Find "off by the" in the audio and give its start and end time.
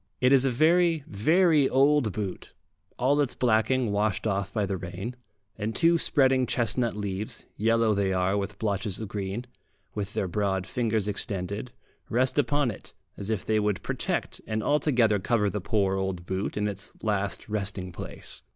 4.25-4.75